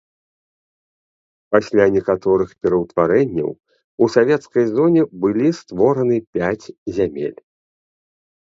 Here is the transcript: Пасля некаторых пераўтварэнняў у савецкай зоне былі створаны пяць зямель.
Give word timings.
Пасля 1.55 1.85
некаторых 1.95 2.49
пераўтварэнняў 2.63 3.49
у 4.05 4.09
савецкай 4.15 4.63
зоне 4.75 5.01
былі 5.27 5.49
створаны 5.61 6.17
пяць 6.39 6.65
зямель. 6.99 7.39